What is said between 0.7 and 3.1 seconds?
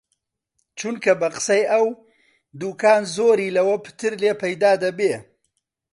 چونکە بە قسەی ئەو، دووکان